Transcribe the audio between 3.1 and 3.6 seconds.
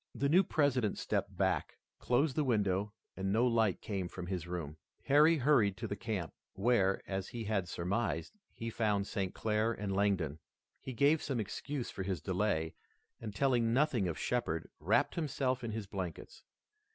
and no